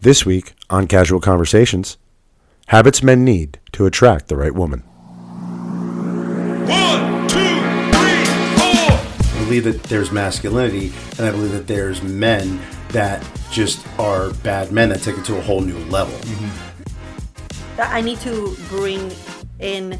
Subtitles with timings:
[0.00, 1.96] This week on Casual Conversations,
[2.68, 4.80] habits men need to attract the right woman.
[6.68, 7.36] One, two,
[7.90, 8.24] three,
[8.54, 8.94] four.
[8.94, 14.70] I believe that there's masculinity, and I believe that there's men that just are bad
[14.70, 16.16] men that take it to a whole new level.
[17.76, 19.10] that I need to bring
[19.58, 19.94] in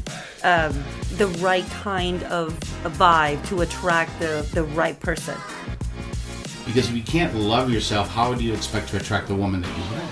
[0.45, 0.81] um,
[1.17, 5.35] the right kind of vibe to attract the, the right person.
[6.71, 9.75] Because if you can't love yourself, how do you expect to attract the woman that
[9.75, 10.05] you love?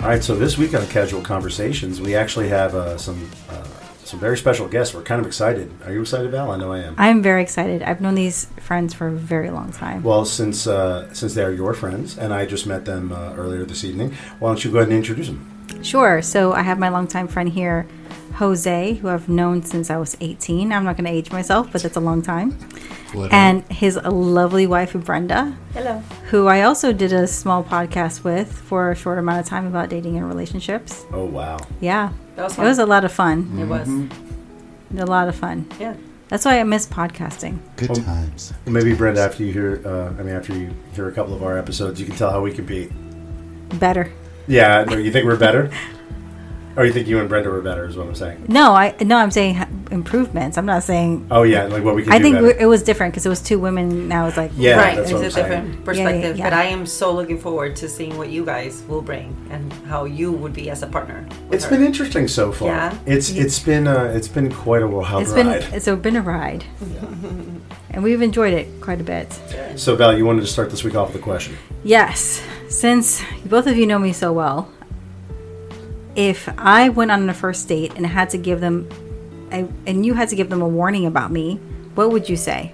[0.00, 3.62] All right, so this week on Casual Conversations, we actually have uh, some uh,
[4.04, 4.94] some very special guests.
[4.94, 5.70] We're kind of excited.
[5.84, 6.50] Are you excited, Val?
[6.50, 6.94] I know I am.
[6.96, 7.82] I'm very excited.
[7.82, 10.02] I've known these friends for a very long time.
[10.02, 13.84] Well, since uh, since they're your friends, and I just met them uh, earlier this
[13.84, 15.49] evening, why don't you go ahead and introduce them?
[15.82, 16.22] Sure.
[16.22, 17.86] So I have my longtime friend here,
[18.34, 20.72] Jose, who I've known since I was 18.
[20.72, 22.52] I'm not going to age myself, but that's a long time.
[23.12, 23.34] Whatever.
[23.34, 25.98] And his lovely wife, Brenda, Hello.
[26.30, 29.88] who I also did a small podcast with for a short amount of time about
[29.88, 31.04] dating and relationships.
[31.12, 31.58] Oh wow!
[31.80, 32.12] Yeah.
[32.36, 33.58] That was It was a lot of fun.
[33.58, 33.88] It was.
[35.00, 35.66] A lot of fun.
[35.80, 35.94] Yeah.
[36.28, 37.58] That's why I miss podcasting.
[37.76, 38.52] Good times.
[38.64, 41.42] Well, maybe Brenda, after you hear, uh, I mean, after you hear a couple of
[41.42, 42.92] our episodes, you can tell how we compete.
[43.80, 44.12] Better.
[44.46, 45.70] Yeah, no, you think we're better,
[46.76, 47.86] or you think you and Brenda were better?
[47.86, 48.46] Is what I'm saying.
[48.48, 49.56] No, I no, I'm saying
[49.90, 50.56] improvements.
[50.58, 51.26] I'm not saying.
[51.30, 52.12] Oh yeah, like what we can.
[52.12, 52.58] I do think better.
[52.58, 54.08] it was different because it was two women.
[54.08, 54.98] Now it's like Yeah, right.
[54.98, 55.30] It's a saying.
[55.34, 56.36] different perspective.
[56.38, 56.60] yeah, But yeah.
[56.60, 60.32] I am so looking forward to seeing what you guys will bring and how you
[60.32, 61.26] would be as a partner.
[61.48, 61.70] with It's her.
[61.76, 62.68] been interesting so far.
[62.68, 62.98] Yeah?
[63.06, 65.22] It's it's been uh, it's been quite a wild ride.
[65.22, 65.64] It's been ride.
[65.74, 66.64] it's a, been a ride,
[67.90, 69.28] and we've enjoyed it quite a bit.
[69.76, 71.56] So Val, you wanted to start this week off with a question.
[71.82, 74.70] Yes, since both of you know me so well,
[76.16, 78.88] if I went on a first date and had to give them,
[79.52, 81.56] a, and you had to give them a warning about me,
[81.94, 82.72] what would you say?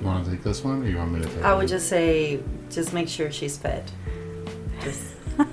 [0.00, 1.56] You want to take this one, or you want me to take I it?
[1.56, 3.90] would just say, just make sure she's fed.
[4.82, 5.00] Just,
[5.38, 5.46] Yeah,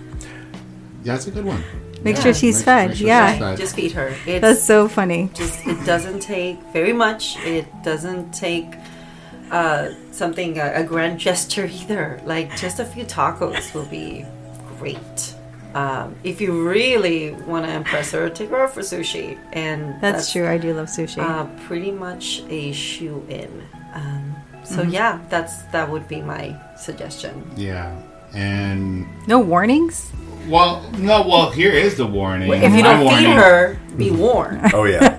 [1.15, 1.63] that's a good one.
[2.03, 2.87] Make Yeah, sure she's make- fed.
[2.89, 3.57] make sure yeah, she's fed.
[3.57, 4.07] just feed her.
[4.25, 5.29] It's that's so funny.
[5.33, 7.37] just it doesn't take very much.
[7.45, 8.73] It doesn't take
[9.53, 12.19] uh, something a, a grand gesture either.
[12.25, 14.25] Like just a few tacos will be
[14.77, 15.35] great.
[15.73, 20.31] Um, if you really want to impress her, take her out for sushi, and That's,
[20.31, 20.47] true.
[20.47, 21.17] I do love sushi.
[21.17, 23.49] Uh, pretty much a shoo in.
[23.93, 24.91] Um, so Mm-hmm.
[24.91, 27.33] yeah, that's that would be my suggestion.
[27.57, 27.89] Yeah.
[28.35, 30.11] And no warnings.
[30.47, 31.21] well, no.
[31.27, 32.51] Well, here is the warning.
[32.51, 34.73] If you don't feed her, be warned.
[34.73, 35.13] Oh yeah,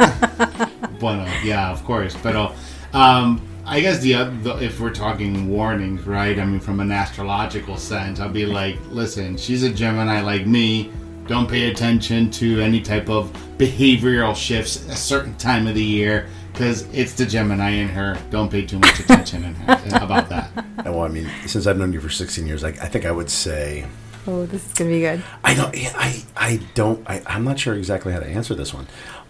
[1.01, 2.15] Bueno, yeah, of course.
[2.23, 2.53] But uh,
[2.93, 6.39] um, I guess the, oth- the if we're talking warnings, right?
[6.39, 10.91] I mean, from an astrological sense, I'll be like, listen, she's a Gemini like me.
[11.27, 15.83] Don't pay attention to any type of behavioral shifts at a certain time of the
[15.83, 18.19] year because it's the Gemini in her.
[18.31, 20.51] Don't pay too much attention in her, about that.
[20.85, 23.31] well, I mean, since I've known you for 16 years, I, I think I would
[23.31, 23.87] say
[24.27, 25.23] Oh, this is gonna be good.
[25.43, 25.77] I don't.
[25.77, 27.09] I I don't.
[27.09, 28.87] I, I'm not sure exactly how to answer this one.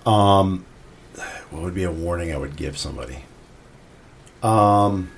[0.06, 0.64] Um,
[1.50, 3.24] what would be a warning I would give somebody?
[4.44, 5.10] Um,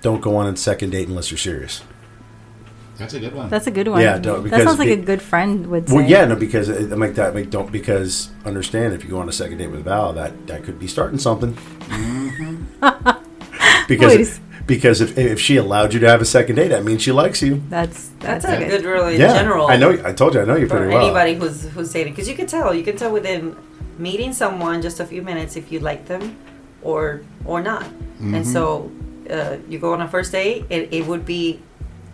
[0.00, 1.82] don't go on a second date unless you're serious.
[2.96, 3.50] That's a good one.
[3.50, 4.00] That's a good one.
[4.00, 5.96] Yeah, don't- that sounds like be- a good friend would say.
[5.96, 7.34] Well, yeah, no, because I'm like that.
[7.34, 10.62] Like, don't because understand if you go on a second date with Val, that that
[10.62, 11.58] could be starting something.
[13.88, 14.40] because Please.
[14.66, 17.42] because if if she allowed you to have a second date, that means she likes
[17.42, 17.60] you.
[17.68, 19.66] That's That's that's, a good rule in yeah, general.
[19.66, 19.90] I know.
[20.04, 21.04] I told you, I know you for pretty well.
[21.06, 23.56] anybody who's who's dating because you can tell you can tell within
[23.98, 26.36] meeting someone just a few minutes if you like them
[26.84, 27.84] or or not
[28.20, 28.90] and so
[29.30, 31.60] uh, you go on a first date it, it would be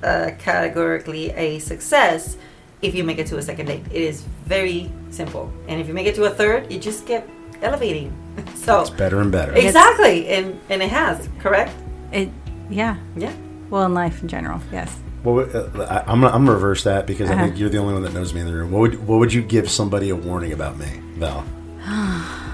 [0.03, 2.36] uh, categorically a success
[2.82, 5.94] if you make it to a second date it is very simple and if you
[5.94, 7.28] make it to a third you just get
[7.62, 8.10] elevating
[8.54, 9.53] so It's better and better.
[9.53, 11.72] exactly and and it has correct
[12.12, 12.28] It,
[12.70, 12.97] yeah.
[13.16, 13.32] yeah
[13.70, 14.91] Well, in life in general, yes.
[15.22, 17.44] Well, uh, I, I'm gonna, I'm gonna reverse that because I Uh-huh.
[17.47, 18.70] think you're the only one that knows me in the room.
[18.72, 21.44] What would what would you give somebody a warning about me, Val?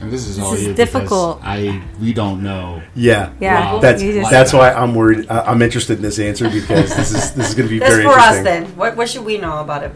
[0.00, 1.40] and this is This all is you difficult.
[1.42, 2.82] I we don't know.
[2.94, 3.74] Yeah, Yeah.
[3.74, 3.78] Wow.
[3.80, 5.26] That's You just- that's why I'm worried.
[5.28, 7.92] I, I'm interested in this answer because this is this is going to be that's
[7.94, 9.92] very for us then what, what should we know about it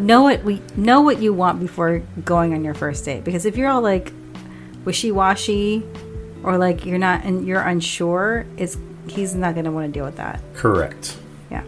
[0.00, 3.56] know what we know what you want before going on your first date because if
[3.56, 4.12] you're all like
[4.84, 5.82] wishy-washy
[6.42, 8.76] or like you're not and you're unsure it's
[9.08, 11.16] he's not going to want to deal with that Correct.
[11.50, 11.62] yeah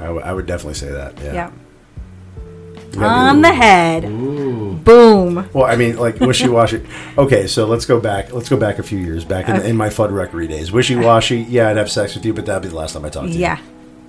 [0.00, 1.18] I, w- I would definitely say that.
[1.20, 1.32] Yeah.
[1.34, 1.50] yeah,
[2.76, 4.39] You gotta be- on the head Ooh.
[4.90, 6.84] Boom Well, I mean, like wishy washy.
[7.16, 8.32] Okay, so let's go back.
[8.32, 10.72] Let's go back a few years back in, in my Fudd Rectory days.
[10.72, 11.38] Wishy washy.
[11.42, 13.32] Yeah, I'd have sex with you, but that'd be the last time I talked to
[13.34, 13.40] you.
[13.40, 13.58] yeah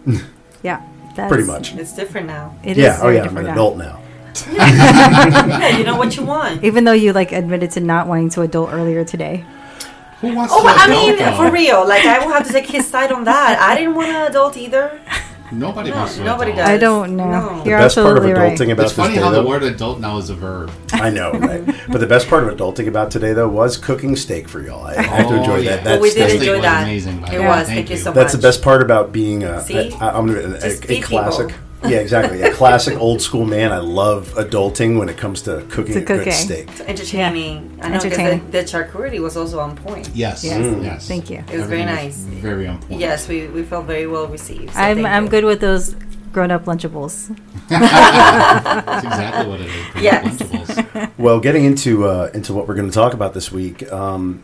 [0.64, 0.82] yeah
[1.16, 1.76] that's, pretty much.
[1.76, 3.00] it's different now It is Yeah.
[3.02, 3.52] Oh yeah, I'm an now.
[3.52, 4.00] adult now.
[4.52, 8.42] yeah you know what you want even though you like admitted to not wanting to
[8.42, 9.44] adult earlier today
[10.22, 11.36] Who wants Oh, to I adult, mean, though?
[11.36, 11.88] for real.
[11.88, 13.60] Like, I will have to take his side on that.
[13.60, 15.02] I didn't want to adult either.
[15.52, 16.66] Nobody No, wants to nobody adult.
[16.66, 16.70] does.
[16.70, 17.26] I don't know.
[17.58, 17.66] No.
[17.66, 18.62] You're the best part of adulting right.
[18.72, 20.72] about It's this funny day, how the word adult now is a verb.
[20.94, 21.66] I know, right?
[21.90, 24.86] but the best part of adulting about today, though, was cooking steak for y'all.
[24.86, 25.76] I have to Oh, enjoy yeah.
[25.78, 25.84] that.
[25.84, 26.84] But we That's did the- enjoy that.
[26.84, 27.48] amazing, It the way.
[27.48, 27.68] was.
[27.68, 28.02] Thank Thank you you.
[28.02, 28.16] so much.
[28.16, 29.92] That's the best part about being a, See?
[29.94, 31.48] I, am gonna, a, a classic.
[31.50, 31.62] people.
[31.84, 32.42] Yeah, exactly.
[32.42, 33.72] A classic old school man.
[33.72, 36.34] I love adulting when it comes to cooking To a good cooking.
[36.34, 36.70] steak.
[36.82, 37.80] entertaining.
[37.82, 40.10] I know because the, the charcuterie was also on point.
[40.14, 40.44] Yes.
[40.44, 40.58] Yes.
[40.58, 40.84] Mm.
[40.84, 41.08] yes.
[41.08, 41.38] Thank you.
[41.38, 42.18] It was very Everything nice.
[42.42, 43.00] Very on point.
[43.00, 44.74] Yes, we, we felt very well received.
[44.74, 45.30] so I'm I'm you.
[45.32, 45.96] good with those
[46.32, 47.36] grown up Lunchables.
[47.70, 50.02] That's exactly what it is.
[50.04, 50.38] Yes.
[50.38, 51.12] Lunchables.
[51.18, 54.44] Well, getting into uh, into what we're going to talk about this week, um,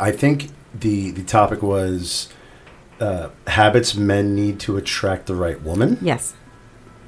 [0.00, 2.28] I think the the topic was
[3.00, 5.98] uh, habits men need to attract the right woman.
[6.00, 6.34] Yes,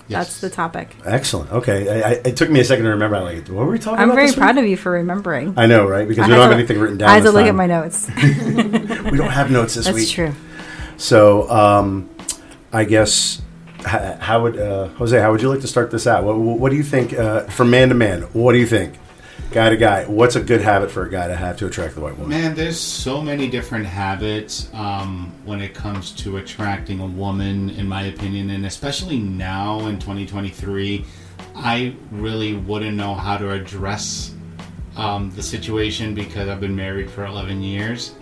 [0.08, 0.94] that's the topic.
[1.04, 1.50] Excellent.
[1.52, 3.16] Okay, I, I, it took me a second to remember.
[3.16, 4.02] I'm like, what were we talking about?
[4.10, 4.42] I'm very this week?
[4.42, 5.54] proud of you for remembering.
[5.56, 6.06] I know, right?
[6.06, 7.10] Because I we don't have to- anything written down.
[7.10, 8.08] I had to look at my notes.
[9.10, 10.04] We don't have notes this That's week.
[10.04, 10.34] That's true.
[10.96, 12.10] So, um,
[12.72, 13.40] I guess
[13.84, 15.18] how, how would uh, Jose?
[15.18, 16.24] How would you like to start this out?
[16.24, 18.22] What, what do you think uh, from man to man?
[18.32, 18.94] What do you think,
[19.50, 20.04] guy to guy?
[20.04, 22.28] What's a good habit for a guy to have to attract the white woman?
[22.28, 27.88] Man, there's so many different habits um, when it comes to attracting a woman, in
[27.88, 31.04] my opinion, and especially now in 2023,
[31.54, 34.34] I really wouldn't know how to address
[34.96, 38.14] um, the situation because I've been married for 11 years.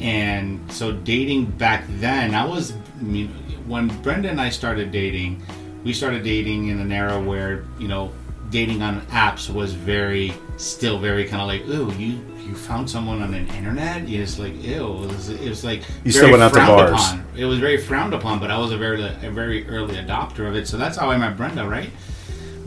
[0.00, 3.28] And so dating back then, I was I mean,
[3.66, 5.42] when Brenda and I started dating,
[5.84, 8.12] we started dating in an era where you know
[8.50, 13.20] dating on apps was very still very kind of like ooh you you found someone
[13.22, 16.52] on an internet it's like ew it was, it was like You still went out
[16.54, 16.90] to bars.
[16.92, 17.24] upon.
[17.36, 20.54] it was very frowned upon but I was a very a very early adopter of
[20.54, 21.90] it so that's how I met Brenda right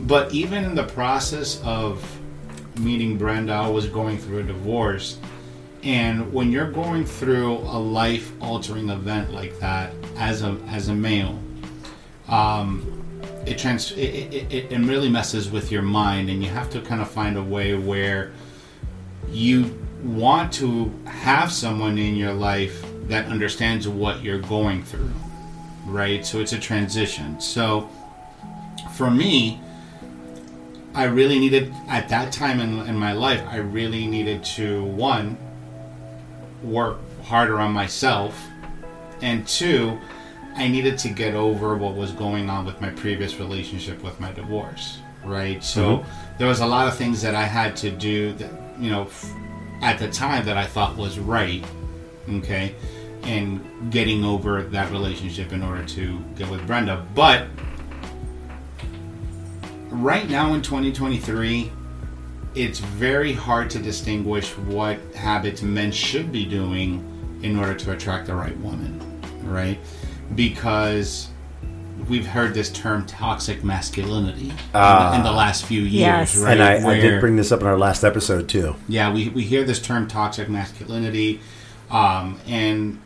[0.00, 2.04] but even in the process of
[2.78, 5.18] meeting Brenda I was going through a divorce
[5.82, 10.94] and when you're going through a life altering event like that as a as a
[10.94, 11.38] male,
[12.28, 12.89] um,
[13.46, 16.80] it trans it, it, it, it really messes with your mind, and you have to
[16.80, 18.32] kind of find a way where
[19.30, 25.10] you want to have someone in your life that understands what you're going through,
[25.86, 26.24] right?
[26.24, 27.40] So it's a transition.
[27.40, 27.88] So
[28.94, 29.60] for me,
[30.94, 35.36] I really needed at that time in, in my life, I really needed to one
[36.62, 38.40] work harder on myself,
[39.22, 39.98] and two,
[40.56, 44.32] I needed to get over what was going on with my previous relationship with my
[44.32, 45.62] divorce, right?
[45.62, 46.38] So mm-hmm.
[46.38, 49.32] there was a lot of things that I had to do that, you know, f-
[49.80, 51.64] at the time that I thought was right,
[52.28, 52.74] okay,
[53.22, 57.06] and getting over that relationship in order to get with Brenda.
[57.14, 57.46] But
[59.88, 61.72] right now in 2023,
[62.54, 67.06] it's very hard to distinguish what habits men should be doing
[67.42, 69.00] in order to attract the right woman,
[69.44, 69.78] right?
[70.34, 71.28] Because
[72.08, 75.92] we've heard this term toxic masculinity in, the, in the last few years,
[76.34, 76.38] Yes.
[76.38, 76.52] right?
[76.58, 78.74] and I, I did bring this up in our last episode too.
[78.88, 81.40] yeah, we, we hear this term toxic masculinity,
[81.90, 83.00] um, and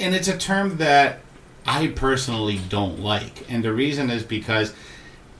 [0.00, 1.20] and it's a term that
[1.66, 4.74] I personally don't like, and the reason is because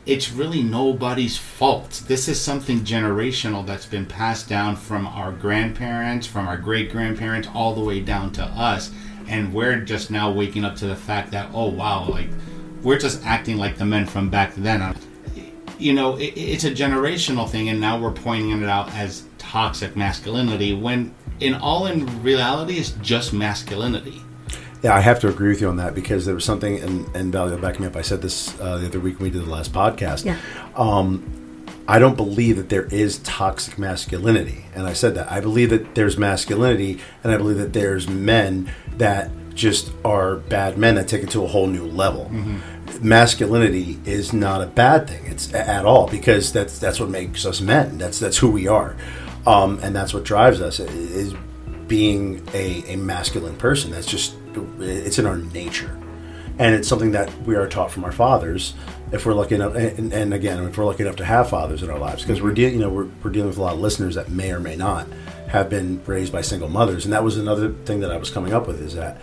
[0.06, 2.02] it's really nobody's fault.
[2.06, 7.48] This is something generational that's been passed down from our grandparents, from our great grandparents,
[7.52, 8.90] all the way down to us,
[9.28, 12.28] and we're just now waking up to the fact that oh wow, like
[12.82, 14.82] we're just acting like the men from back then
[15.78, 19.96] you know, it, it's a generational thing, and now we're pointing it out as toxic
[19.96, 24.20] masculinity when, in all in reality, it's just masculinity.
[24.82, 27.32] Yeah, I have to agree with you on that because there was something, and, and
[27.32, 27.96] Valley will back me up.
[27.96, 30.24] I said this uh, the other week when we did the last podcast.
[30.24, 30.38] Yeah.
[30.76, 31.37] Um,
[31.90, 34.66] I don't believe that there is toxic masculinity.
[34.74, 35.32] And I said that.
[35.32, 40.76] I believe that there's masculinity, and I believe that there's men that just are bad
[40.78, 42.30] men that take it to a whole new level.
[43.00, 45.24] Masculinity is not a bad thing.
[45.26, 47.96] It's at all because that's that's what makes us men.
[47.98, 48.94] That's that's who we are,
[49.46, 50.80] um, and that's what drives us.
[50.80, 51.34] Is
[51.86, 53.90] being a, a masculine person.
[53.90, 54.34] That's just
[54.78, 55.98] it's in our nature,
[56.58, 58.74] and it's something that we are taught from our fathers.
[59.10, 61.90] If we're lucky enough, and, and again, if we're lucky enough to have fathers in
[61.90, 64.14] our lives, because we're dealing, you know, we're, we're dealing with a lot of listeners
[64.16, 65.06] that may or may not
[65.48, 68.52] have been raised by single mothers, and that was another thing that I was coming
[68.52, 69.20] up with is that,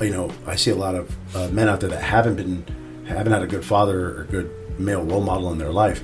[0.00, 2.64] you know, I see a lot of uh, men out there that haven't been
[3.06, 6.02] haven't had a good father or good male role model in their life,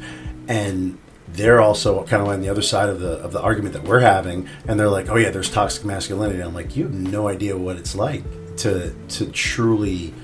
[0.48, 3.84] and they're also kind of on the other side of the of the argument that
[3.84, 7.28] we're having, and they're like, "Oh yeah, there's toxic masculinity." I'm like, you have no
[7.28, 8.22] idea what it's like
[8.58, 10.14] to to truly,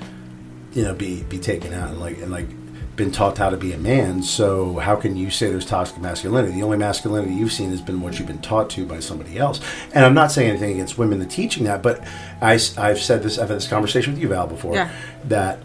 [0.72, 1.90] you know, be be taken out.
[1.90, 2.46] And like and like
[2.96, 4.22] been taught how to be a man.
[4.22, 6.54] So how can you say there's toxic masculinity?
[6.54, 9.60] The only masculinity you've seen has been what you've been taught to by somebody else.
[9.94, 12.02] And I'm not saying anything against women that teaching that, but
[12.40, 13.38] I, have said this.
[13.38, 14.74] I've had this conversation with you, Val, before.
[14.74, 14.90] Yeah.
[15.24, 15.60] That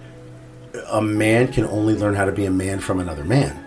[0.90, 3.64] a man can only learn how to be a man from another man.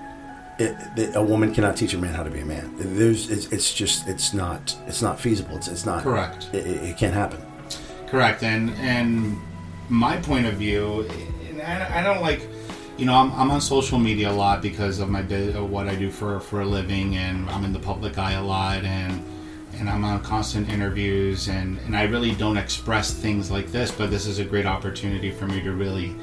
[0.59, 2.73] It, it- a woman cannot teach a man how to be a man.
[2.79, 5.57] There's, it's, it's just, it's not, it's not feasible.
[5.57, 6.49] It's, it's not Correct.
[6.52, 7.43] It, it, it can't happen.
[8.07, 9.38] Correct, and and
[9.88, 11.09] my point of view,
[11.49, 12.40] and I, I don't like,
[13.00, 15.95] you know, I'm, I'm on social media a lot because of my of what I
[15.95, 19.25] do for for a living, and I'm in the public eye a lot, and
[19.78, 24.11] and I'm on constant interviews, and and I really don't express things like this, but
[24.11, 26.14] this is a great opportunity for me to really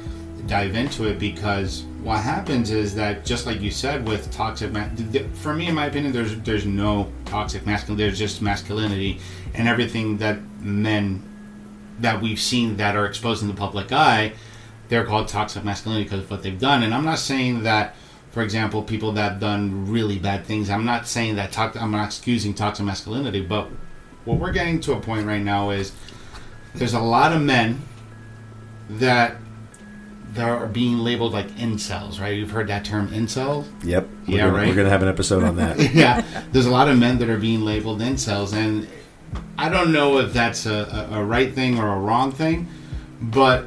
[0.46, 4.88] dive into it because what happens is that just like you said with toxic ma-
[5.34, 9.20] for me in my opinion there's there's no toxic masculinity there's just masculinity
[9.56, 11.22] and everything that men
[12.00, 14.34] that we've seen that are exposed in the public eye,
[14.90, 16.84] they're called toxic masculinity because of what they've done.
[16.84, 17.96] And I'm not saying that,
[18.32, 20.70] for example, people that have done really bad things.
[20.70, 21.58] I'm not saying that.
[21.58, 23.70] I'm not excusing toxic masculinity, but
[24.26, 25.92] what we're getting to a point right now is
[26.76, 27.82] there's a lot of men
[28.90, 29.36] that
[30.34, 32.20] that are being labeled like incels.
[32.20, 32.38] Right?
[32.38, 33.66] You've heard that term incel.
[33.84, 34.08] Yep.
[34.28, 34.68] We're Yeah, gonna, right.
[34.68, 35.80] We're going to have an episode on that.
[35.94, 38.88] yeah, there's a lot of men that are being labeled incels, and
[39.58, 42.68] I don't know if that's a, a, a right thing or a wrong thing,
[43.22, 43.66] but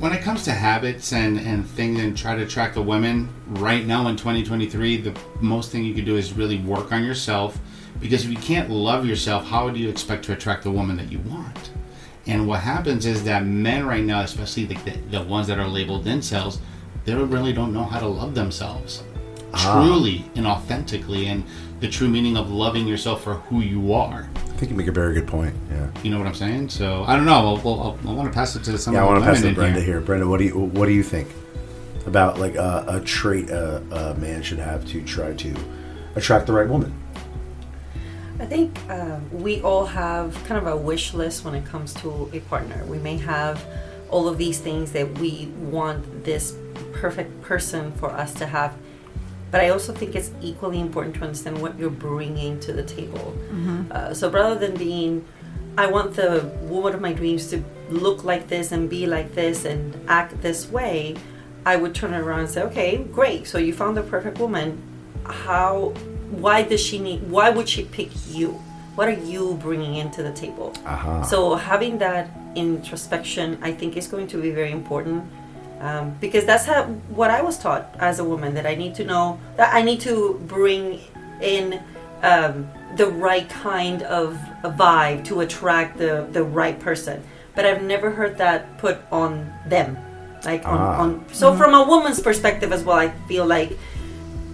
[0.00, 3.84] when it comes to habits and, and things and try to attract the women right
[3.84, 7.58] now in 2023, the most thing you can do is really work on yourself
[8.00, 11.12] because if you can't love yourself, how do you expect to attract the woman that
[11.12, 11.70] you want?
[12.26, 15.68] And what happens is that men right now, especially the, the, the ones that are
[15.68, 16.60] labeled incels,
[17.04, 19.02] they really don't know how to love themselves
[19.52, 19.82] ah.
[19.84, 21.44] truly and authentically and
[21.80, 24.30] the true meaning of loving yourself for who you are.
[24.60, 25.54] I think you make a very good point.
[25.70, 25.88] Yeah.
[26.02, 26.68] You know what I'm saying?
[26.68, 27.58] So I don't know.
[27.64, 28.92] Well, well, I want to pass it to some.
[28.92, 30.02] Yeah, I want to pass it to Brenda here.
[30.02, 31.30] Brenda, what do you what do you think
[32.04, 35.56] about like a, a trait a, a man should have to try to
[36.14, 36.92] attract the right woman?
[38.38, 42.28] I think um, we all have kind of a wish list when it comes to
[42.34, 42.84] a partner.
[42.84, 43.64] We may have
[44.10, 46.54] all of these things that we want this
[46.92, 48.76] perfect person for us to have,
[49.50, 53.36] but I also think it's equally important to understand what you're bringing to the table.
[53.90, 55.24] Uh, so rather than being,
[55.76, 59.64] I want the woman of my dreams to look like this and be like this
[59.64, 61.16] and act this way,
[61.66, 63.46] I would turn it around and say, okay, great.
[63.46, 64.80] So you found the perfect woman.
[65.24, 65.92] How?
[66.30, 67.28] Why does she need?
[67.28, 68.52] Why would she pick you?
[68.94, 70.74] What are you bringing into the table?
[70.86, 71.22] Aha.
[71.22, 75.24] So having that introspection, I think, is going to be very important
[75.80, 79.04] um, because that's how what I was taught as a woman that I need to
[79.04, 81.00] know that I need to bring
[81.40, 81.82] in
[82.22, 87.22] um, the right kind of a vibe to attract the the right person.
[87.54, 89.98] But I've never heard that put on them,
[90.44, 91.02] like on, Ah.
[91.02, 91.24] on.
[91.32, 93.76] So from a woman's perspective as well, I feel like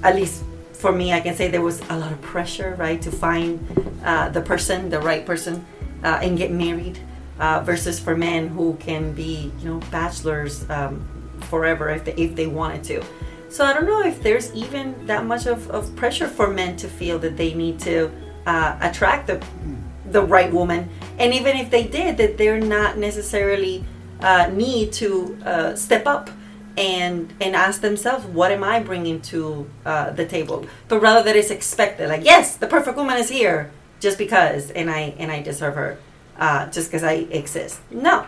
[0.03, 0.43] at least
[0.73, 3.59] for me, I can say there was a lot of pressure, right, to find
[4.05, 5.65] uh, the person, the right person,
[6.05, 6.99] uh, and get married,
[7.41, 11.07] uh, versus for men who can be, you know, bachelors um,
[11.43, 13.05] forever if they, if they wanted to.
[13.49, 16.89] So I don't know if there's even that much of, of pressure for men to
[16.89, 18.11] feel that they need to
[18.47, 19.45] uh, attract the
[20.09, 20.89] the right woman,
[21.19, 23.85] and even if they did, that they're not necessarily
[24.21, 26.31] uh, need to uh, step up
[26.77, 30.67] and and ask themselves, what am I bringing to uh, the table?
[30.89, 34.91] But rather that it's expected, like yes, the perfect woman is here just because, and
[34.91, 35.99] I and I deserve her
[36.39, 37.81] uh, just because I exist.
[37.91, 38.27] No.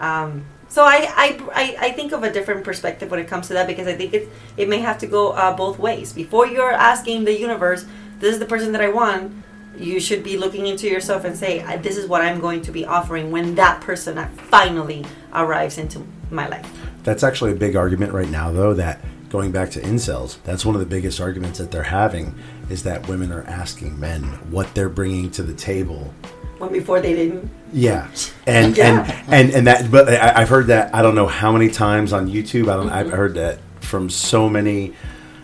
[0.00, 3.52] Um, so I, I, I, I think of a different perspective when it comes to
[3.52, 6.14] that because I think it it may have to go uh, both ways.
[6.14, 7.84] Before you're asking the universe,
[8.20, 9.34] this is the person that I want,
[9.76, 12.86] you should be looking into yourself and say, this is what I'm going to be
[12.86, 16.66] offering when that person finally arrives into my life.
[17.02, 18.72] That's actually a big argument right now, though.
[18.72, 22.34] That going back to incels, that's one of the biggest arguments that they're having
[22.70, 26.14] is that women are asking men what they're bringing to the table.
[26.62, 27.50] When before they didn't.
[27.72, 28.06] Yeah,
[28.46, 29.04] and Yeah.
[29.26, 29.90] and and and that.
[29.90, 32.70] But I, I've heard that I don't know how many times on YouTube.
[32.70, 32.88] I don't.
[32.88, 34.94] I've heard that from so many,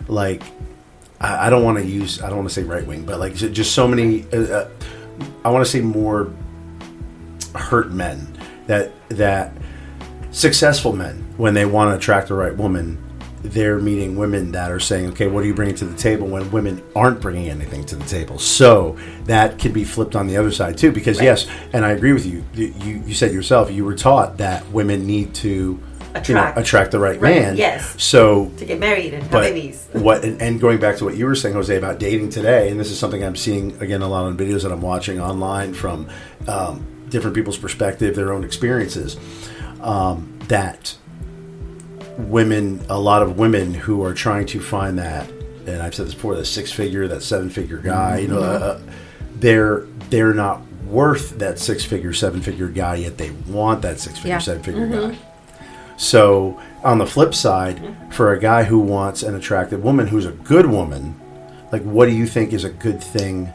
[0.07, 0.43] like.
[1.19, 2.21] I I don't want to use.
[2.21, 4.25] I don't want to say right wing, but like just so many.
[4.31, 4.69] Uh, uh,
[5.43, 6.31] I want to say more
[7.53, 8.25] hurt men
[8.67, 9.51] that that
[10.31, 12.97] successful men when they want to attract the right woman
[13.43, 16.49] they're meeting women that are saying okay what are you bringing to the table when
[16.51, 20.51] women aren't bringing anything to the table so that can be flipped on the other
[20.51, 21.25] side too because Right.
[21.25, 22.73] yes and i agree with you you,
[23.05, 26.57] you said yourself you were taught that women need to you know, Attract.
[26.57, 28.01] attract the right, Right, man yes.
[28.03, 29.87] so To get married and have babies.
[29.93, 32.79] what and, and going back to what you were saying, Jose, about dating today, and
[32.79, 36.09] this is something I'm seeing again a lot on videos that I'm watching online from
[36.47, 39.17] um, different people's perspective, their own experiences.
[39.81, 40.97] Um, that
[42.27, 45.29] women, a lot of women who are trying to find that,
[45.65, 48.79] and I've said this before, the six figure, that seven figure guy, you know, uh,
[49.35, 54.17] they're they're not worth that six figure, seven figure guy, yet they want that six
[54.17, 54.39] figure, Yeah.
[54.39, 55.17] seven figure guy.
[55.97, 60.31] So on the flip side, for a guy who wants an attractive woman who's a
[60.31, 61.19] good woman,
[61.71, 63.53] like what do you think is a good thing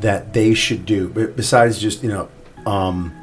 [0.00, 2.28] that they should do besides just you know
[2.66, 3.14] um,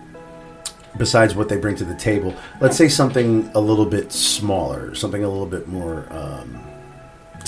[0.98, 5.24] besides what they bring to the table let's say something a little bit smaller something
[5.24, 6.62] a little bit more um,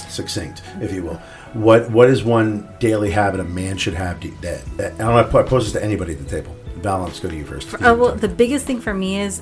[0.07, 1.15] succinct if you will
[1.53, 5.43] what what is one daily habit a man should have to, that, that and gonna
[5.43, 8.13] pose this to anybody at the table Val, let's go to you first Uh, well,
[8.13, 9.41] the biggest thing for me is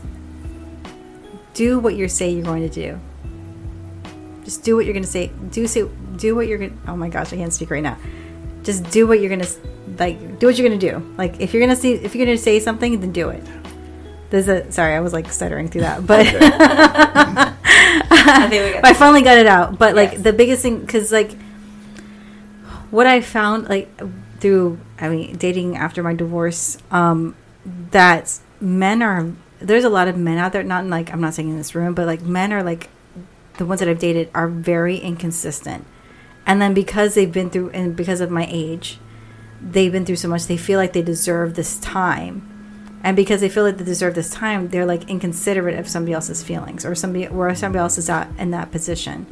[1.53, 2.99] do what you say you're going to do.
[4.45, 5.31] Just do what you're going to say.
[5.51, 6.79] Do say, do what you're going.
[6.87, 7.97] Oh my gosh, I can't speak right now.
[8.63, 9.53] Just do what you're going to
[9.99, 10.39] like.
[10.39, 11.13] Do what you're going to do.
[11.17, 13.43] Like if you're going to see, if you're going to say something, then do it.
[14.33, 17.53] There's a sorry, I was like stuttering through that, but I
[18.49, 19.77] think we I finally got it out.
[19.77, 20.23] But like Yes.
[20.23, 21.33] the biggest thing, because like
[22.89, 23.95] what I found, like
[24.39, 27.35] through I mean dating after my divorce, um,
[27.91, 30.63] that men are there's a lot of men out there.
[30.63, 32.89] Not in, like I'm not saying in this room, but like men are like
[33.59, 35.85] the ones that I've dated are very inconsistent.
[36.47, 38.97] And then because they've been through and because of my age,
[39.61, 42.49] they've been through so much, they feel like they deserve this time.
[43.03, 46.41] And because they feel like they deserve this time, they're like inconsiderate of somebody else's
[46.41, 49.27] feelings or somebody or somebody else is out in that position.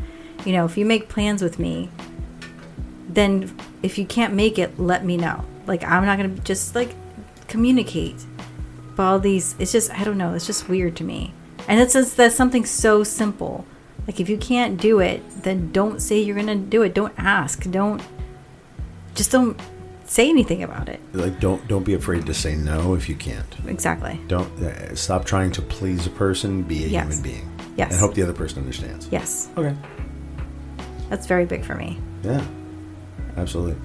[0.45, 1.89] You know, if you make plans with me,
[3.07, 5.45] then if you can't make it, let me know.
[5.67, 6.95] Like I'm not gonna just like
[7.47, 8.25] communicate.
[8.95, 10.33] But all these, it's just I don't know.
[10.33, 11.33] It's just weird to me.
[11.67, 13.65] And it's just that's something so simple.
[14.05, 16.93] Like if you can't do it, then don't say you're gonna do it.
[16.93, 17.69] Don't ask.
[17.69, 18.01] Don't
[19.15, 19.59] just don't
[20.11, 20.99] say anything about it.
[21.13, 24.19] like don't don't be afraid to say no if you can't Exactly.
[24.27, 27.03] don't uh, stop trying to please a person be a Yes.
[27.03, 27.45] human being
[27.77, 27.91] Yes.
[27.91, 29.49] and hope the other person understands Yes.
[29.57, 29.75] okay
[31.09, 31.97] That's very big for me.
[32.23, 32.43] Yeah,
[33.37, 33.75] absolutely.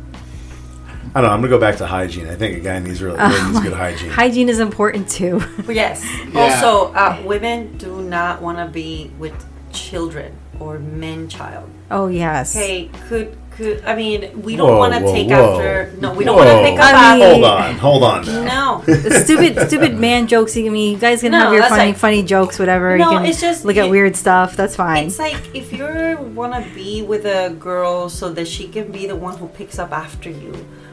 [1.14, 1.34] I don't know.
[1.34, 2.28] I'm gonna go back to hygiene.
[2.28, 4.10] I think a guy needs really, really needs good hygiene.
[4.10, 5.40] Hygiene is important too.
[5.68, 6.04] Yes.
[6.34, 9.34] Also, uh, women do not want to be with
[9.72, 11.68] children or men child.
[11.90, 12.54] oh yes.
[12.56, 15.54] Okay, could could I mean we don't want to take whoa.
[15.58, 15.92] after.
[16.00, 17.32] No, we don't want to pick up I mean- after.
[17.32, 18.44] hold on, hold on.
[18.44, 18.82] Now.
[18.86, 18.94] No.
[19.24, 20.56] Stupid, stupid man jokes.
[20.56, 22.96] I mean, you guys can No, have your funny, like- funny jokes, whatever.
[22.98, 24.56] No, you can it's just- look at you- weird stuff.
[24.56, 25.06] That's fine.
[25.06, 25.86] It's like if you
[26.34, 29.78] want to be with a girl so that she can be the one who picks
[29.78, 30.52] up after you,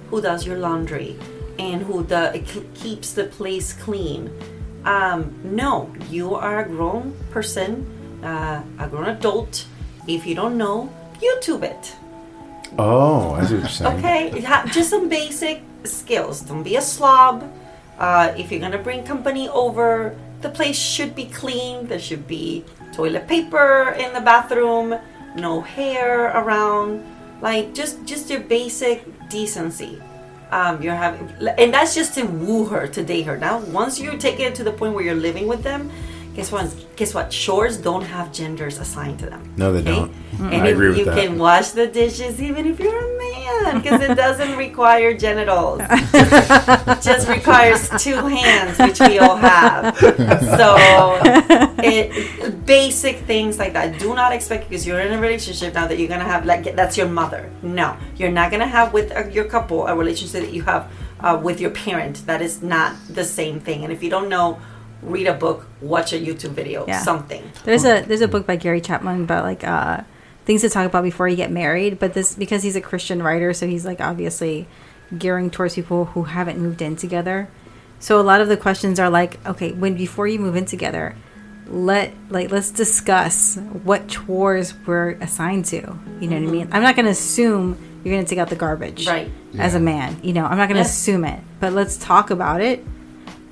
[0.10, 1.18] who does your laundry,
[1.60, 2.42] and who the,
[2.74, 4.32] keeps the place clean.
[4.86, 7.86] Um, no, you are a grown person,
[8.24, 9.66] uh, a grown adult.
[10.08, 10.90] If you don't know,
[11.22, 11.96] YouTube it.
[12.78, 14.00] Oh, I see what you're saying.
[14.00, 16.42] Okay, ha- just some basic skills.
[16.42, 17.52] Don't be a slob.
[18.00, 21.88] Uh, if you're gonna bring company over, the place should be clean.
[21.88, 24.96] There should be toilet paper in the bathroom,
[25.36, 27.04] no hair around,
[27.42, 30.02] like just just your basic decency.
[30.52, 33.38] Um, you're having, and that's just to woo her, to date her.
[33.38, 35.90] Now, once you take it to the point where you're living with them,
[36.36, 36.70] guess what?
[36.96, 37.34] Guess what?
[37.34, 39.54] Shores don't have genders assigned to them.
[39.58, 39.90] No, they okay?
[39.90, 40.14] don't.
[40.40, 41.18] And I you, agree with you that.
[41.18, 45.82] can wash the dishes even if you're a man because it doesn't require genitals.
[45.90, 49.98] it just requires two hands, which we all have.
[49.98, 50.76] So,
[51.84, 54.00] it, basic things like that.
[54.00, 56.98] Do not expect because you're in a relationship now that you're gonna have like that's
[56.98, 57.50] your mother.
[57.62, 61.40] No, you're not gonna have with uh, your couple a relationship that you have uh,
[61.42, 62.26] with your parent.
[62.26, 63.84] That is not the same thing.
[63.84, 64.60] And if you don't know,
[65.02, 67.02] read a book, watch a YouTube video, Yeah.
[67.02, 67.44] something.
[67.66, 70.02] There's a there's a book by Gary Chapman about like uh,
[70.46, 72.00] things to talk about before you get married.
[72.00, 74.68] But this because he's a Christian writer, so he's like obviously
[75.18, 77.50] gearing towards people who haven't moved in together.
[78.00, 81.16] So a lot of the questions are like, okay, when before you move in together,
[81.68, 85.78] let like let's discuss what chores we're assigned to.
[86.20, 86.66] You know what I mean?
[86.66, 86.74] Mm-hmm.
[86.74, 89.32] I'm not going to assume you're going to take out the garbage, Right.
[89.58, 90.92] As a man, you know, I'm not going to Yes.
[90.92, 92.84] assume it, but let's talk about it.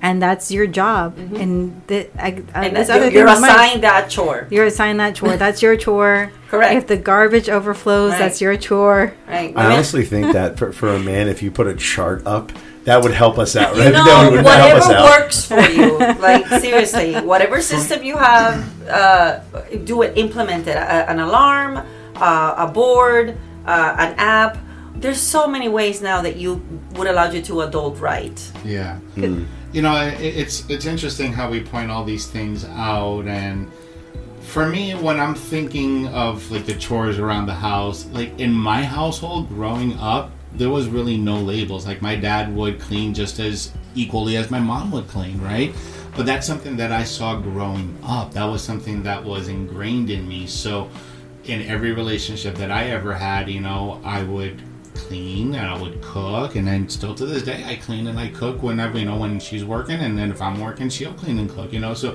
[0.04, 1.16] And that's your job.
[1.18, 2.56] And the, I, I, Mm-hmm.
[2.56, 4.48] And this that's, other you're, thing you're assigned that chore.
[4.50, 5.38] you're assigned that chore.
[5.38, 6.32] That's your chore.
[6.50, 6.76] Correct.
[6.76, 8.20] If the garbage overflows, Right.
[8.20, 9.14] that's your chore.
[9.28, 9.52] Right.
[9.56, 12.52] I Women- honestly think that for, for a man, if you put a chart up,
[12.86, 13.76] that would help us out.
[13.78, 15.20] you know, that would help us whatever out.
[15.22, 15.98] works for you.
[16.20, 19.40] Like seriously, whatever system you have, uh,
[19.86, 20.18] do it.
[20.18, 20.76] Implement it.
[20.78, 21.78] A, an alarm,
[22.16, 23.38] uh, a board,
[23.68, 24.58] uh, an app.
[24.96, 26.62] There's so many ways now that you
[26.94, 28.38] would allow you to adult right.
[28.66, 28.98] Yeah.
[29.72, 33.72] You know, it, it's it's interesting how we point all these things out, and
[34.42, 38.84] for me, when I'm thinking of like the chores around the house, like in my
[38.84, 41.86] household growing up, there was really no labels.
[41.86, 45.74] Like my dad would clean just as equally as my mom would clean, right?
[46.16, 48.34] but that's something that I saw growing up.
[48.34, 50.48] That was something that was ingrained in me.
[50.48, 50.90] So,
[51.46, 54.62] in every relationship that I ever had, you know, I would
[55.08, 58.28] clean and I would cook, and then still to this day, I clean and I
[58.30, 61.50] cook whenever you know when she's working, and then if I'm working, she'll clean and
[61.50, 61.74] cook.
[61.74, 62.12] You know, so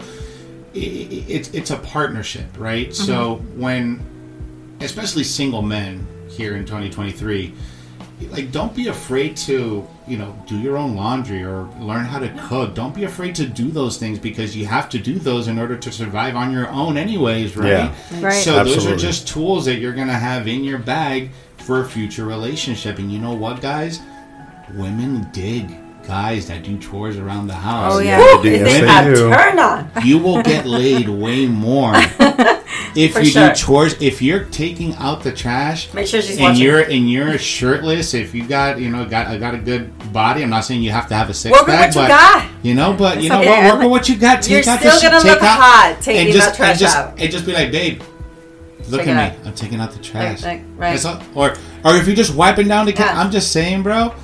[0.74, 2.94] i- i- it's it's a partnership, right?
[2.94, 3.60] So mm-hmm.
[3.60, 4.00] when,
[4.80, 7.52] especially single men here in 2023,
[8.30, 12.28] like don't be afraid to you know do your own laundry or learn how to
[12.48, 12.74] cook.
[12.74, 15.76] Don't be afraid to do those things because you have to do those in order
[15.76, 17.68] to survive on your own, anyways, right?
[17.68, 17.94] Yeah.
[18.20, 18.42] Right.
[18.44, 21.30] So those are just tools that you're gonna have in your bag
[21.66, 22.98] for a future relationship.
[22.98, 24.00] And you know what, guys?
[24.74, 25.76] Women dig
[26.06, 27.94] guys that do chores around the house.
[27.94, 28.18] Oh, yeah.
[28.18, 28.50] Woo, do.
[28.50, 29.30] Yes, is they a do.
[29.30, 29.90] turn on.
[30.04, 31.92] you will get laid way more
[32.94, 33.48] if For you sure.
[33.48, 34.00] do chores.
[34.00, 36.62] If you're taking out the trash, Make sure she's and watching.
[36.62, 38.14] you're and you're shirtless.
[38.14, 40.42] If you got you know got I got a good body.
[40.44, 42.50] I'm not saying you have to have a six Work pack, what you but got.
[42.64, 43.48] you know, but you know okay.
[43.50, 43.58] what?
[43.58, 44.42] Yeah, Work with what you got.
[44.42, 46.56] Take You're out still the sh- gonna take look out, hot taking and just, that
[46.56, 47.20] trash and just, out.
[47.20, 48.00] And just be like, babe.
[48.88, 49.38] Look it at out.
[49.44, 49.48] me.
[49.48, 50.42] I'm taking out the trash.
[50.42, 51.04] like, right.
[51.04, 53.14] All- or or if you're just wiping down the cat.
[53.14, 53.20] Yeah.
[53.20, 54.14] I'm just saying, bro.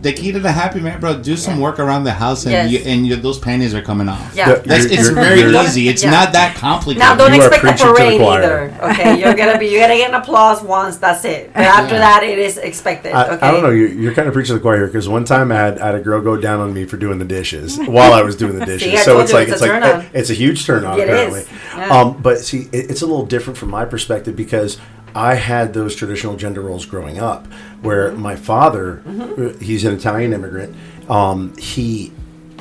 [0.00, 1.20] The key to the happy man, bro.
[1.20, 2.70] Do some work around the house, and Yes.
[2.70, 4.32] you, and you, those panties are coming off.
[4.32, 4.48] Yeah.
[4.50, 5.88] Yeah, That's, You're- it's you're- very you're- easy.
[5.88, 6.10] It's Yeah.
[6.12, 7.00] not that complicated.
[7.00, 8.74] Now don't You expect a preaching to parade either.
[8.80, 10.98] Okay, you're gonna be you're gonna get an applause once.
[10.98, 11.50] That's it.
[11.52, 12.00] But after Yeah.
[12.00, 13.12] that, it is expected.
[13.12, 13.46] I, okay.
[13.46, 13.70] I don't know.
[13.70, 15.86] You're, you're kind of preaching to the choir here because one time I had, I
[15.86, 18.56] had a girl go down on me for doing the dishes while I was doing
[18.56, 18.94] the dishes.
[18.94, 21.08] I so it's like it's it's a like turn it's a huge turn on It
[21.08, 21.40] apparently.
[21.40, 21.48] is.
[21.76, 21.88] Yeah.
[21.88, 24.78] Um, but see, it, it's a little different from my perspective because
[25.14, 27.46] I had those traditional gender roles growing up,
[27.82, 28.22] where Mm-hmm.
[28.22, 30.76] my father, uh, he's an Italian immigrant.
[31.10, 32.12] Um, he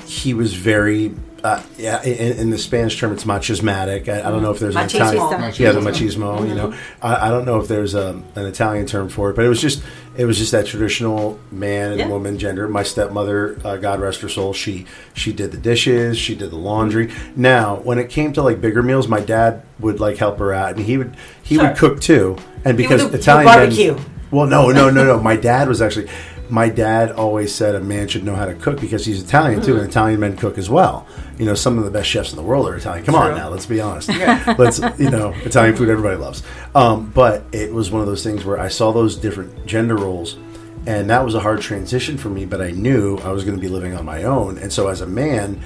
[0.05, 1.13] he was very.
[1.47, 4.09] Uh, yeah, in, in the Spanish term, it's machismatic.
[4.09, 5.13] I, I don't know if there's an Machismo.
[5.15, 5.59] Italian, Machismo.
[5.59, 6.47] yeah, the machismo.
[6.49, 9.45] You know, I, I don't know if there's a, an Italian term for it, but
[9.45, 9.81] it was just
[10.17, 12.07] it was just that traditional man and Yeah.
[12.09, 12.67] woman gender.
[12.67, 16.57] My stepmother, uh, God rest her soul, she she did the dishes, she did the
[16.57, 17.13] laundry.
[17.35, 20.75] Now, when it came to like bigger meals, my dad would like help her out,
[20.75, 21.67] and he would he Sure.
[21.69, 22.35] would cook too.
[22.65, 23.97] And because would Italian men- barbecue.
[24.31, 25.19] well, no, no, no, no.
[25.21, 26.09] My dad was actually.
[26.49, 29.77] My dad always said a man should know how to cook because he's Italian too,
[29.77, 31.05] and Italian men cook as well.
[31.37, 33.05] You know, some of the best chefs in the world are Italian.
[33.05, 34.09] Come on now, let's be honest.
[34.57, 36.43] let's you know, Italian food everybody loves.
[36.73, 40.37] Um, but it was one of those things where I saw those different gender roles,
[40.85, 42.45] and that was a hard transition for me.
[42.45, 45.01] But I knew I was going to be living on my own, and so as
[45.01, 45.61] a man,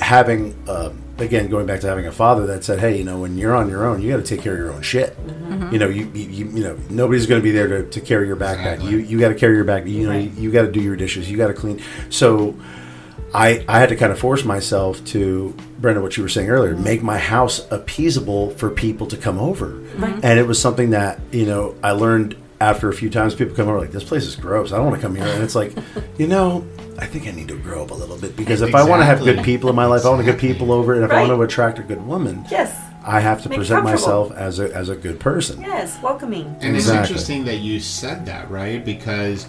[0.00, 0.56] having
[1.18, 3.68] again going back to having a father that said, "Hey, you know, when you're on
[3.68, 5.16] your own, you got to take care of your own shit.
[5.26, 5.72] Mm-hmm.
[5.72, 8.26] You know, you, you you you know nobody's going to be there to, to carry
[8.26, 8.74] your backpack.
[8.74, 8.90] Exactly.
[8.90, 9.86] You you got to carry your back.
[9.86, 11.30] You know, you, you got to do your dishes.
[11.30, 11.82] You got to clean.
[12.10, 12.56] So."
[13.34, 16.74] I, I had to kind of force myself to Brenda what you were saying earlier
[16.74, 19.84] make my house appeasable for people to come over
[20.22, 23.68] and it was something that you know I learned after a few times people come
[23.68, 25.76] over like this place is gross I don't want to come here and it's like
[26.16, 26.66] you know
[26.98, 29.06] I think I need to grow up a little bit because if I want to
[29.06, 31.20] have good people in my life I want to get people over and if I
[31.20, 32.76] want to attract a good woman Yes.
[33.04, 35.98] I have to Make present myself as a as a good person Yes.
[36.02, 36.56] Welcoming.
[36.60, 38.84] And it's interesting that you said that, right?
[38.84, 39.46] Because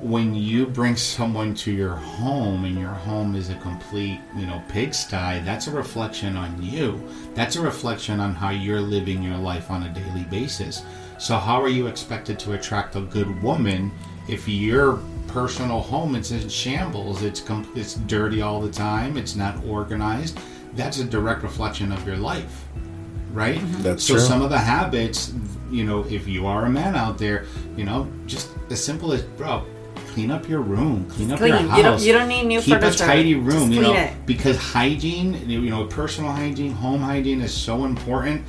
[0.00, 4.62] when you bring someone to your home and your home is a complete, you know,
[4.68, 7.02] pigsty, that's a reflection on you.
[7.34, 10.82] That's a reflection on how you're living your life on a daily basis.
[11.18, 13.90] So how are you expected to attract a good woman
[14.28, 15.00] if your
[15.40, 16.14] personal home.
[16.16, 17.22] It's in shambles?
[17.22, 19.18] It's com- it's dirty all the time.
[19.18, 20.38] It's not organized.
[20.74, 22.64] That's a direct reflection of your life
[23.32, 23.58] right?
[23.60, 23.82] Mm-hmm.
[23.82, 24.22] That's so true.
[24.22, 25.34] some of the habits,
[25.70, 27.44] you know, if you are a man out there,
[27.76, 29.62] you know, just as simple as bro,
[30.14, 31.50] clean up your room, clean up Clean.
[31.52, 31.82] your You house.
[31.82, 33.04] don't- you don't need new Keep furniture.
[33.04, 34.12] a tidy room, Just you clean know, it.
[34.24, 38.40] because hygiene, you know, personal hygiene, home hygiene is so important.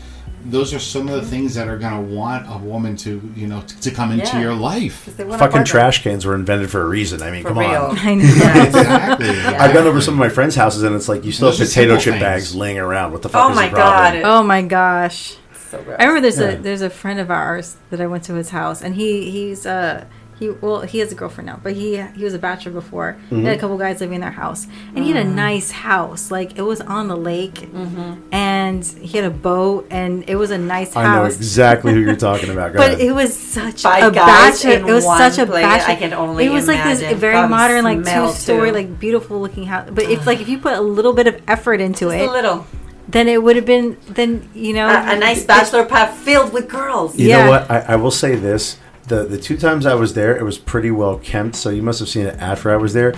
[0.50, 3.62] Those are some of the things that are gonna want a woman to, you know,
[3.68, 4.40] t- to come into Yeah.
[4.42, 5.04] your life.
[5.06, 7.50] 'Cause they want a fucking trash cans were invented for a reason I mean For
[7.50, 7.70] come real.
[7.70, 8.24] on I know.
[8.64, 9.30] exactly.
[9.46, 11.68] I've been over some of my friends' houses and it's like you still Those have
[11.68, 12.24] are potato simple chip things.
[12.24, 14.22] bags laying around what the fuck Oh is my the problem?
[14.22, 14.30] god.
[14.30, 15.36] Oh my gosh.
[15.70, 15.98] So gross.
[16.00, 16.58] I remember there's Yeah.
[16.58, 19.66] a there's a friend of ours that I went to his house, and he he's
[19.66, 20.06] uh
[20.40, 23.18] he well he has a girlfriend now, but he he was a bachelor before.
[23.30, 23.46] He Mm-hmm.
[23.46, 26.58] had a couple guys living in their house, and he had a nice house, like
[26.58, 28.34] it was on the lake, Mm-hmm.
[28.34, 32.00] and he had a boat, and it was a nice house I know exactly who
[32.00, 32.74] you're talking about.
[32.74, 33.02] Go But ahead.
[33.02, 34.72] it was such Five a bachelor.
[34.72, 35.94] It was such a bachelor.
[35.94, 39.66] I can only It was like this very modern, like two story, like beautiful looking
[39.66, 39.90] house.
[39.92, 42.32] But if like if you put a little bit of effort into Just it, a
[42.32, 42.66] little.
[43.10, 46.68] then it would have been then you know A, a nice bachelor pad filled with
[46.70, 47.18] girls.
[47.18, 47.44] You Yeah.
[47.46, 47.72] know what?
[47.72, 50.92] I, I will say this: the the two times I was there, it was pretty
[50.92, 51.56] well kept.
[51.56, 53.14] So you must have seen it after I was there.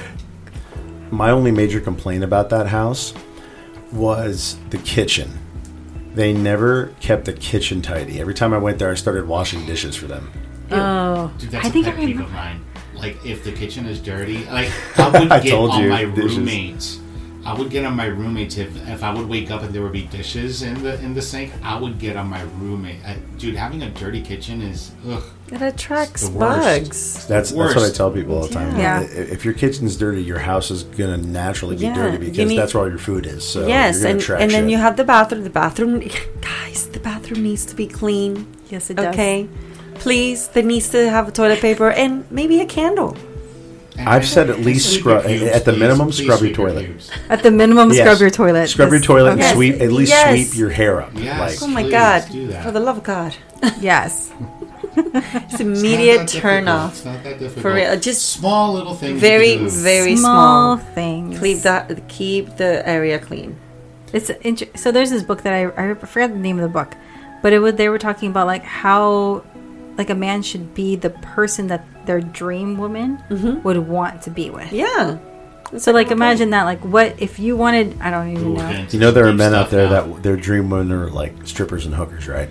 [1.11, 3.13] My only major complaint about that house
[3.91, 5.39] was the kitchen.
[6.13, 8.19] They never kept the kitchen tidy.
[8.19, 10.31] Every time I went there, I started washing dishes for them.
[10.71, 12.23] Oh, Dude, that's I a think I peeve remember.
[12.23, 12.63] of mine.
[12.93, 16.05] Like, if the kitchen is dirty, like I would I get told on you, my
[16.05, 16.37] dishes.
[16.37, 16.99] roommates.
[17.49, 19.91] I would get on my roommates if, if I would wake up and there would
[19.91, 21.51] be dishes in the in the sink.
[21.63, 22.99] I would get on my roommate.
[23.03, 25.23] I, dude, having a dirty kitchen is ugh.
[25.51, 26.59] It attracts The worst.
[26.83, 27.27] bugs.
[27.27, 28.77] That's that's what I tell people all the time.
[28.77, 28.99] Yeah.
[28.99, 29.03] I-
[29.35, 32.73] If your kitchen's dirty, your house is gonna naturally be Yeah, dirty because need- that's
[32.75, 33.43] where all your food is.
[33.53, 34.69] So yes, and, and then shit.
[34.71, 35.43] you have the bathroom.
[35.43, 35.93] The bathroom,
[36.41, 38.45] guys, the bathroom needs to be clean.
[38.69, 39.07] Yes, it does.
[39.07, 39.47] Okay,
[39.95, 40.49] please.
[40.53, 43.17] It needs to have toilet paper and maybe a candle.
[43.99, 47.09] And I've said at least scrub- at the minimum, Please scrub your toilet.
[47.29, 47.99] At the minimum, Yes.
[47.99, 48.69] scrub your toilet.
[48.69, 49.49] Scrub your toilet Yes.
[49.49, 50.29] and sweep at least Yes.
[50.47, 51.11] sweep your hair up.
[51.15, 51.61] Yes.
[51.61, 52.23] Oh my God!
[52.63, 53.35] For the love of God,
[53.81, 54.31] Yes.
[54.95, 56.85] it's It's immediate not that turn difficult.
[56.85, 56.93] off.
[56.95, 57.61] It's not that difficult.
[57.61, 59.19] For real, just small little things.
[59.19, 59.71] very, you can do.
[59.71, 60.93] very Small small.
[60.95, 61.39] things.
[61.39, 62.07] Keep that.
[62.07, 63.55] Keep the area clean.
[64.13, 66.95] It's inter- so there's this book that I I forgot the name of the book,
[67.43, 69.43] but it was they were talking about like how
[69.99, 73.61] like a man should be the person that their dream woman mm-hmm.
[73.63, 74.71] would want to be with.
[74.71, 75.19] Yeah.
[75.77, 78.87] So like imagine that like what if you wanted I don't even Ooh, know.
[78.89, 80.07] You know there are men out there now.
[80.07, 82.49] that their dream women are like strippers and hookers, right?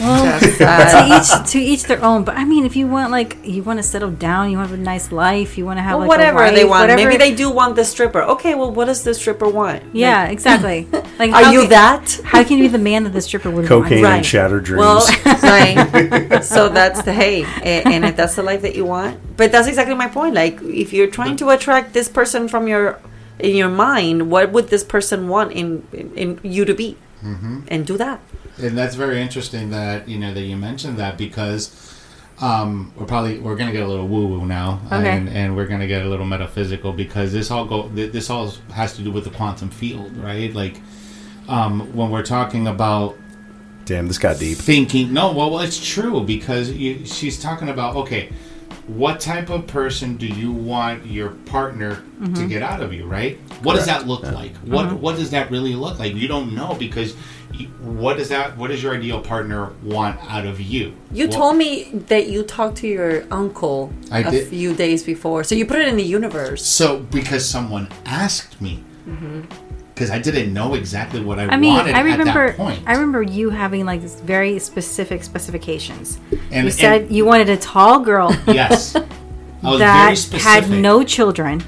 [0.00, 2.24] Well, to each to each their own.
[2.24, 4.72] But I mean, if you want like you want to settle down, you want to
[4.72, 6.82] have a nice life, you want to have well, like a whatever they want.
[6.82, 8.22] whatever- Maybe they do want the stripper.
[8.22, 9.82] Okay, well, what does the stripper want?
[9.94, 10.88] Yeah, exactly.
[11.18, 12.20] Like, Are you can- that?
[12.24, 14.14] How can you be the man that the stripper would Cocaine want?
[14.18, 14.78] and shattered dreams.
[14.78, 15.04] Well,
[15.42, 16.44] right.
[16.44, 19.96] so that's the hey, and if that's the life that you want, but that's exactly
[19.96, 20.34] my point.
[20.36, 23.00] Like, if you're trying to attract this person from your
[23.40, 27.60] in your mind, what would this person want in in, in you to be, mm-hmm.
[27.68, 28.20] and do that.
[28.60, 31.94] And that's very interesting that you know that you mentioned that because
[32.40, 35.10] um, we're probably we're gonna get a little woo woo now, Okay.
[35.10, 38.94] and, and we're gonna get a little metaphysical because this all go this all has
[38.96, 40.52] to do with the quantum field, right?
[40.54, 40.80] Like
[41.48, 43.16] um, when we're talking about
[43.86, 44.58] Damn, this got deep.
[44.58, 48.28] thinking no well, well it's true because you, she's talking about okay
[48.88, 52.48] what type of person do you want your partner to mm-hmm.
[52.48, 53.38] get out of you right?
[53.62, 54.56] What does that look like?
[54.56, 55.00] What mm-hmm.
[55.00, 56.14] what does that really look like?
[56.14, 57.14] You don't know because
[57.52, 60.94] you, what does that what does your ideal partner want out of you?
[61.12, 64.48] You Well, told me that you talked to your uncle I a did.
[64.48, 66.64] few days before, so you put it in the universe.
[66.64, 69.42] so because someone asked me mm-hmm.
[69.98, 72.82] Because i didn't know exactly what i, I mean, wanted I at remember that point
[72.86, 76.18] I remember you having like very specific specifications.
[76.52, 80.42] And- you said and- you wanted a tall girl yes i was very that specific
[80.46, 81.62] had no children.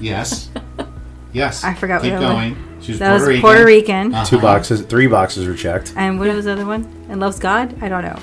[0.00, 0.50] yes
[1.32, 2.34] yes I forgot keep what it was.
[2.34, 3.40] going she was That Puerto was Rican.
[3.42, 4.14] Puerto Rican.
[4.14, 4.24] Uh-huh.
[4.26, 5.94] Two boxes, three boxes were checked.
[5.96, 6.84] And what was the other one?
[7.08, 7.74] And loves God?
[7.82, 8.18] I don't know.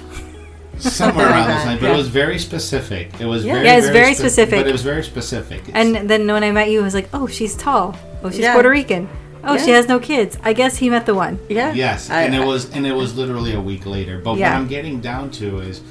[0.78, 1.94] somewhere around those that, lines, but yeah.
[1.96, 3.20] it was very specific.
[3.20, 3.54] It was Yeah.
[3.56, 4.60] very, Yeah, it's very spe- specific.
[4.60, 5.62] But it was very specific.
[5.70, 7.96] It's- And then when I met you, I was like, oh, she's tall.
[8.24, 8.54] Oh, she's Yeah.
[8.54, 9.10] Puerto Rican.
[9.44, 10.38] Oh, she has no kids.
[10.44, 11.40] I guess he met the one.
[11.50, 11.74] Yeah.
[11.74, 14.20] yes, I- and it was and it was literally a week later.
[14.20, 14.52] But Yeah.
[14.54, 15.82] what I'm getting down to is.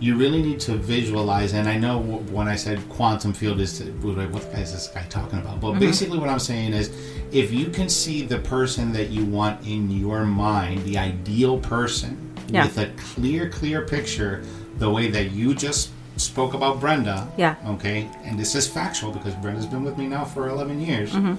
[0.00, 4.30] You really need to visualize, and I know when I said quantum field is, like,
[4.34, 5.60] what the guy is this guy talking about?
[5.60, 5.60] Mm-hmm.
[5.72, 6.90] But basically, what I'm saying is,
[7.32, 12.18] if you can see the person that you want in your mind, the ideal person,
[12.50, 12.64] Yeah.
[12.66, 14.42] with a clear, clear picture,
[14.78, 17.54] the way that you just spoke about Brenda, Yeah.
[17.68, 21.12] okay, and this is factual because Brenda's been with me now for 11 years.
[21.12, 21.34] Mm-hmm.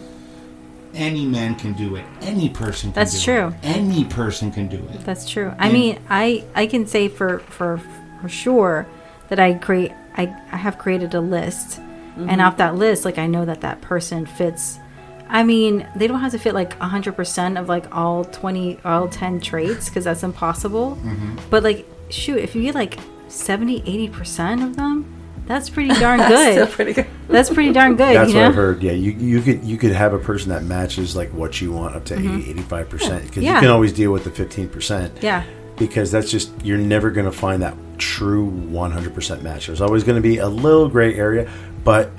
[0.96, 2.06] Any man can do it.
[2.22, 3.48] Any person can That's do true.
[3.50, 3.54] it.
[3.64, 5.04] Any person can do it.
[5.06, 5.54] That's true.
[5.60, 5.74] I Yeah.
[5.74, 7.80] mean, I I can say for for
[8.22, 8.88] for sure
[9.30, 11.80] that I create I I have created a list,
[12.18, 12.42] and mm-hmm.
[12.42, 14.80] off that list, like I know that that person fits.
[15.28, 19.08] I mean, they don't have to fit like hundred percent of like all twenty, all
[19.10, 20.98] ten traits because that's impossible.
[21.04, 21.36] Mm-hmm.
[21.50, 25.12] But like, shoot, if you get like 70, 80 percent of them,
[25.48, 26.70] that's pretty darn Still good.
[26.72, 27.08] pretty good.
[27.28, 28.16] that's pretty darn good.
[28.16, 28.50] That's you what know?
[28.50, 28.84] I've heard.
[28.84, 31.96] Yeah, you you could you could have a person that matches like what you want
[31.96, 33.42] up to 80, 85 percent because Mm-hmm.
[33.44, 33.54] Yeah.
[33.56, 35.14] you can always deal with the fifteen percent.
[35.22, 35.44] Yeah.
[35.78, 39.68] because that's just you're never going to find that true 100% match.
[39.68, 41.50] There's always going to be a little gray area,
[41.84, 42.10] but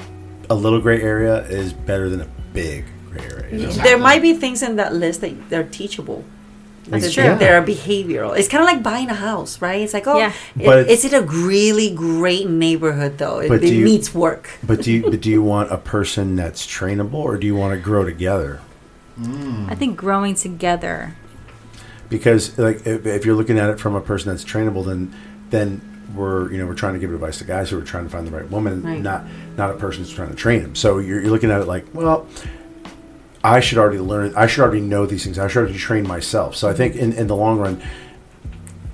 [0.51, 3.67] a little gray area is better than a big gray area.
[3.67, 3.83] Exactly.
[3.83, 6.25] There might be things in that list that they're teachable.
[6.89, 7.25] That's true.
[7.25, 7.35] yeah.
[7.37, 8.37] They're behavioral.
[8.39, 9.81] It's kind of like buying a house, right?
[9.81, 10.33] It's like, oh, Yeah.
[10.61, 13.41] i- But- is it a really great neighborhood though?
[13.41, 14.51] It, But it you- needs work.
[14.67, 17.75] But do you but do you want a person that's trainable or do you want
[17.75, 18.61] to grow together?
[19.69, 21.15] I think growing together.
[22.09, 25.13] Because like if, if you're looking at it from a person that's trainable, then
[25.51, 25.81] then
[26.15, 28.27] we're you know we're trying to give advice to guys who are trying to find
[28.27, 29.01] the right woman, Right.
[29.03, 29.25] not
[29.57, 30.75] not a person who's trying to train them.
[30.77, 32.27] So you're, you're looking at it like, well,
[33.47, 34.35] I should already learn.
[34.35, 35.39] I should already know these things.
[35.39, 36.57] I should already train myself.
[36.57, 37.81] So I think in, in the long run,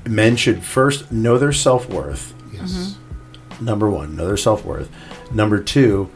[0.05, 2.35] men should first know their self worth.
[2.53, 2.71] Yes.
[2.71, 3.65] Mm-hmm.
[3.65, 4.91] Number one, know their self worth.
[5.33, 6.11] Number two,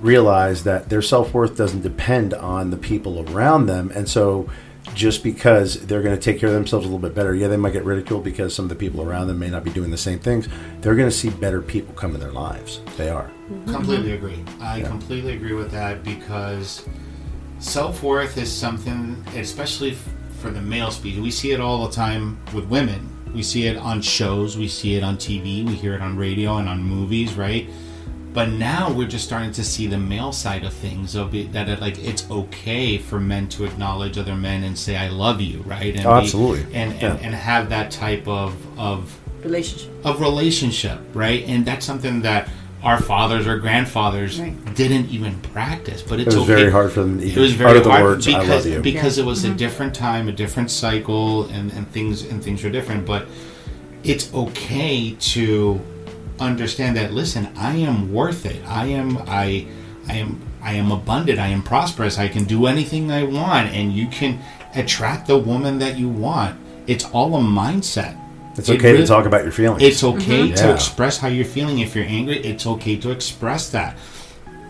[0.00, 4.50] realize that their self worth doesn't depend on the people around them, and so
[4.94, 7.56] just because they're going to take care of themselves a little bit better, yeah, they
[7.56, 9.96] might get ridiculed because some of the people around them may not be doing the
[9.96, 10.48] same things.
[10.80, 12.80] They're going to see better people come in their lives.
[12.98, 13.30] They are.
[13.50, 13.72] Mm-hmm.
[13.72, 14.44] Completely agree.
[14.60, 16.86] I completely agree with that because
[17.58, 19.96] self worth is something, especially
[20.40, 21.20] for the male species.
[21.20, 23.08] We see it all the time with women.
[23.34, 26.56] We see it on shows, we see it on TV, we hear it on radio
[26.56, 27.68] and on movies, right?
[28.32, 31.68] But now we're just starting to see the male side of things of it, that
[31.68, 35.60] it, like it's okay for men to acknowledge other men and say I love you,
[35.62, 35.94] right?
[35.94, 36.62] And Oh, be- absolutely.
[36.74, 37.18] and, and Yeah.
[37.20, 39.90] and have that type of of Relationship.
[40.04, 41.44] of relationship, right?
[41.46, 42.48] And that's something that
[42.82, 44.74] our fathers or grandfathers Right.
[44.74, 46.02] didn't even practice.
[46.02, 46.36] But it's okay.
[46.36, 46.60] It was okay.
[46.60, 48.74] very hard for them to It was very utter the hard words, "I because love
[48.74, 49.56] you." because it was a mm-hmm.
[49.56, 53.04] different time, a different cycle, and, and things and things were different.
[53.04, 53.26] But
[54.04, 55.80] it's okay to
[56.38, 57.12] understand that.
[57.12, 58.60] Listen, I am worth it.
[58.66, 59.18] I am.
[59.26, 59.66] I.
[60.08, 60.40] I am.
[60.62, 61.38] I am abundant.
[61.38, 62.18] I am prosperous.
[62.18, 64.38] I can do anything I want, and you can
[64.74, 66.58] attract the woman that you want.
[66.86, 68.16] It's all a mindset.
[68.58, 69.82] It's It okay really- to talk about your feelings.
[69.82, 70.54] it's okay mm-hmm.
[70.54, 70.74] to Yeah.
[70.74, 71.78] express how you're feeling.
[71.78, 73.96] If you're angry, it's okay to express that.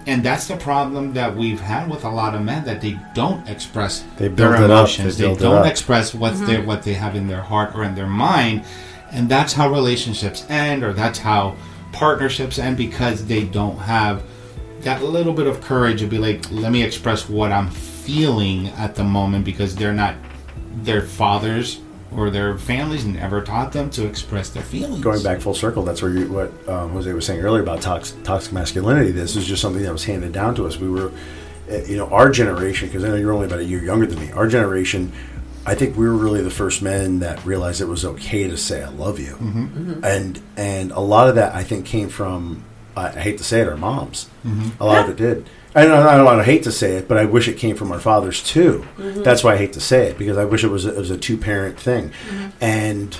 [0.06, 3.46] And that's the problem that we've had with a lot of men that they don't
[3.48, 4.70] express They their build it up.
[4.70, 5.18] emotions.
[5.18, 6.66] They They, don't express what they mm-hmm.
[6.66, 8.62] what they have in their heart or in their mind,
[9.12, 11.54] and that's how relationships end, or that's how
[11.92, 14.22] partnerships end because they don't have
[14.82, 18.94] that little bit of courage to be like, let me express what I'm feeling at
[18.94, 20.14] the moment because they're not
[20.84, 21.80] their fathers
[22.16, 25.02] or their families never taught them to express their feelings.
[25.02, 28.22] going back full circle, that's where you, what um, Jose was saying earlier about toxic,
[28.24, 29.10] toxic masculinity.
[29.10, 30.78] This is just something that was handed down to us.
[30.78, 31.12] We were,
[31.70, 34.18] uh, you know, our generation, because I know you're only about a year younger than
[34.18, 34.32] me.
[34.32, 35.12] Our generation,
[35.66, 38.82] I think we were really the first men that realized it was okay to say
[38.82, 39.36] "I love you,"
[40.02, 42.64] and and a lot of that I think came from
[42.96, 44.28] I, hate to say it, our moms.
[44.80, 45.48] A lot of it did.
[45.74, 47.92] I don't, I don't, I hate to say it, but I wish it came from
[47.92, 48.86] our fathers too.
[48.98, 51.10] That's why I hate to say it because I wish it was a, it was
[51.10, 52.10] a two parent thing,
[52.60, 53.16] and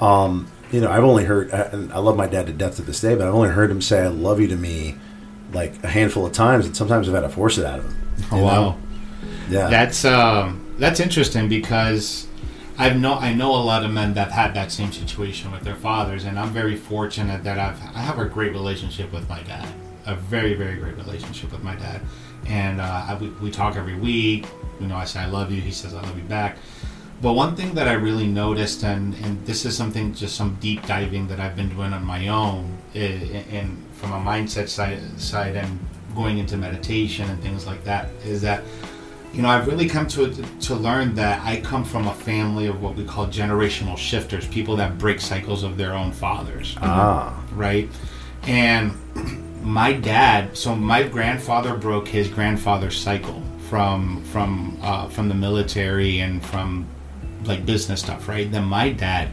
[0.00, 3.00] um, you know, I've only heard, and I love my dad to death to this
[3.00, 4.96] day, but I've only heard him say "I love you" to me
[5.52, 7.96] like a handful of times, and sometimes I've had to force it out of him.
[8.30, 8.78] Oh you wow.
[9.50, 12.27] Yeah, That's um, that's interesting because
[12.80, 15.74] I've know I know a lot of men that've had that same situation with their
[15.74, 19.68] fathers, and I'm very fortunate that I've I have a great relationship with my dad,
[20.06, 22.00] a very very great relationship with my dad,
[22.46, 24.46] and uh, I, we, we talk every week.
[24.80, 26.56] You know, I say I love you, he says I love you back.
[27.20, 30.86] But one thing that I really noticed, and, and this is something, just some deep
[30.86, 35.80] diving that I've been doing on my own, and from a mindset side, side and
[36.14, 38.62] going into meditation and things like that, is that
[39.32, 42.82] you know, I've really come to to learn that I come from a family of
[42.82, 47.88] what we call generational shifters, people that break cycles of their own fathers, ah, right?
[48.44, 48.92] And
[49.62, 56.20] my dad, so my grandfather broke his grandfather's cycle from from uh, from the military
[56.20, 56.86] and from
[57.44, 58.50] like business stuff, right?
[58.50, 59.28] Then my dad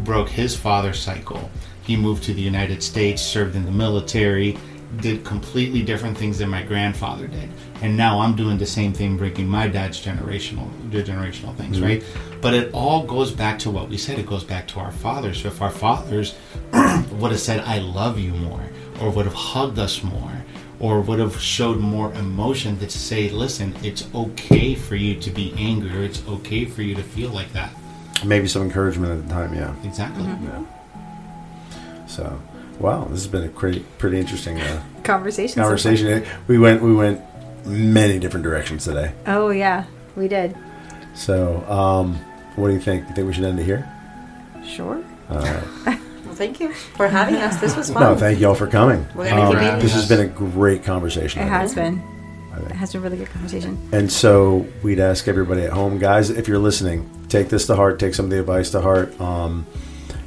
[0.00, 1.50] broke his father's cycle.
[1.82, 4.58] He moved to the United States, served in the military,
[4.98, 7.48] did completely different things than my grandfather did.
[7.82, 11.84] And now I'm doing the same thing, breaking my dad's generational generational things, mm-hmm.
[11.84, 12.04] right?
[12.40, 14.18] But it all goes back to what we said.
[14.18, 15.42] It goes back to our fathers.
[15.42, 16.34] So if our fathers
[16.72, 18.62] would have said, "I love you" more,
[19.00, 20.32] or would have hugged us more,
[20.78, 25.54] or would have showed more emotion to say, "Listen, it's okay for you to be
[25.56, 25.96] angry.
[25.96, 27.72] Or it's okay for you to feel like that."
[28.24, 29.54] maybe some encouragement at the time.
[29.54, 30.24] Yeah, Exactly.
[30.24, 30.64] yeah.
[32.06, 32.40] So,
[32.80, 35.54] wow, this has been a pretty pretty interesting uh, Conversation.
[35.54, 35.64] so far.
[35.70, 36.24] conversation.
[36.48, 37.20] We went we went
[37.66, 39.12] many different directions today.
[39.26, 39.84] Oh yeah,
[40.16, 40.56] we did.
[41.14, 42.14] So, um,
[42.56, 43.08] what do you think?
[43.08, 43.88] You think we should end it here?
[44.64, 45.02] Sure.
[46.26, 47.60] Well, thank you for having us.
[47.60, 48.02] This was fun.
[48.02, 49.04] No, thank you all for coming.
[49.16, 49.78] We're gonna Um, keep meeting.
[49.80, 51.42] this has been a great conversation.
[51.42, 52.00] It I has think.
[52.00, 52.66] been.
[52.66, 53.76] It has been a really good conversation.
[53.90, 57.98] And so we'd ask everybody at home, guys, if you're listening, take this to heart,
[57.98, 59.18] take some of the advice to heart.
[59.20, 59.66] Um,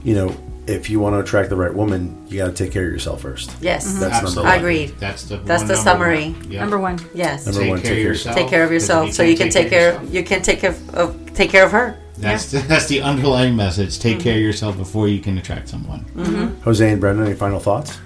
[0.04, 0.36] you know,
[0.68, 3.22] if you want to attract the right woman, you got to take care of yourself
[3.22, 3.54] first.
[3.62, 4.00] Yes.
[4.00, 4.58] That's number one.
[4.60, 4.90] Agreed.
[5.00, 6.32] That's the That's one the number summary.
[6.32, 6.52] one.
[6.52, 6.60] Yeah.
[6.62, 7.00] Number one.
[7.14, 7.46] Yes.
[7.46, 8.36] Number Take one, care take of care- yourself.
[8.38, 9.94] take care of because if yourself so you can take of care.
[9.94, 11.98] yourself- You can take care of, of take care of her.
[12.18, 14.00] That's that's the underlying message.
[14.00, 14.24] Take mm-hmm.
[14.24, 16.06] care of yourself before you can attract someone.
[16.06, 16.22] Mm-hmm.
[16.22, 16.62] Mm-hmm.
[16.62, 18.00] Jose and Brenda, any final thoughts?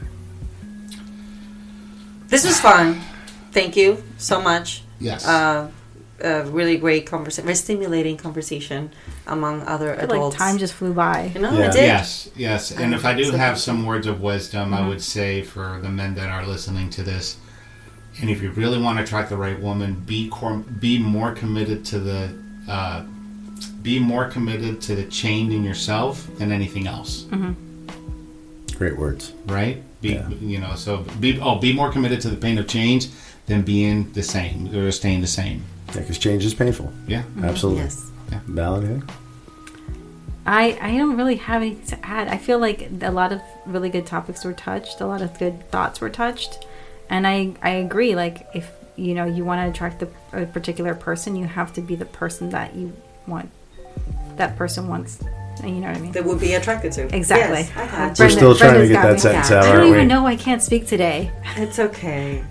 [2.27, 3.01] This was fun.
[3.51, 4.83] Thank you so much.
[4.99, 5.27] Yes.
[5.27, 5.69] Uh,
[6.19, 8.91] a really great conversation, very stimulating conversation
[9.27, 10.35] among other I feel like adults.
[10.37, 11.31] time just flew by.
[11.35, 11.67] you know, Yeah.
[11.67, 11.83] it did.
[11.83, 12.71] Yes, yes.
[12.71, 14.83] And if I do have some words of wisdom, Mm-hmm.
[14.83, 17.37] I would say for the men that are listening to this,
[18.21, 21.85] and if you really want to attract the right woman, be cor- be more committed
[21.85, 22.29] to the
[22.67, 23.03] uh,
[23.81, 27.25] be more committed to the change in yourself than anything else.
[28.75, 29.33] Great words.
[29.45, 29.81] Right?
[30.01, 30.27] Be Yeah.
[30.29, 33.07] you know so be oh be more committed to the pain of change
[33.47, 35.63] than being the same or staying the same.
[35.95, 36.91] Yeah, because change is painful.
[37.07, 37.23] Yeah.
[37.41, 37.83] Absolutely.
[37.83, 38.11] Yes.
[38.47, 39.03] Val, anything?
[40.45, 42.29] I, I don't really have anything to add.
[42.29, 45.69] I feel like a lot of really good topics were touched, a lot of good
[45.71, 46.65] thoughts were touched,
[47.09, 48.15] and I I agree.
[48.15, 51.81] Like if you know you want to attract the, a particular person, you have to
[51.81, 52.95] be the person that you
[53.27, 53.49] want.
[54.37, 55.19] That person wants.
[55.63, 56.11] You know what I mean?
[56.11, 57.13] That would be attracted to.
[57.15, 57.61] Exactly.
[57.61, 59.19] Yes, I got We're We're Brenda- still trying to get that me.
[59.19, 60.05] sentence out, I don't even we?
[60.05, 61.31] know I can't speak today.
[61.57, 62.43] It's okay.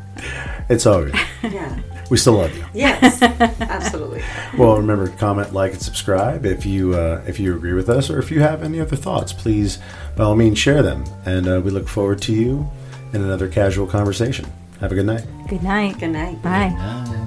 [0.69, 1.15] It's all good.
[1.45, 1.79] Yeah.
[2.11, 2.65] We still love you.
[2.73, 3.21] Yes.
[3.61, 4.23] Absolutely.
[4.57, 8.11] Well, remember to comment, like, and subscribe if you uh, if you agree with us,
[8.11, 9.33] or if you have any other thoughts.
[9.33, 9.79] Please,
[10.17, 11.05] by all means, share them.
[11.25, 12.69] And uh, we look forward to you
[13.13, 14.47] in another casual conversation.
[14.81, 15.25] Have a good night.
[15.49, 15.99] Good night.
[15.99, 16.41] Good night.
[16.43, 16.75] Bye.
[16.79, 17.26] And-